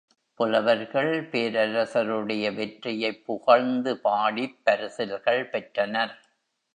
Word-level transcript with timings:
புலவர்கள் 0.39 1.29
பேரரசருடைய 1.29 2.53
வெற்றியைப் 2.53 3.25
புகழ்ந்து 3.25 3.97
பாடிப் 3.97 4.57
பரிசில்கள் 4.63 5.49
பெற்றனர். 5.49 6.15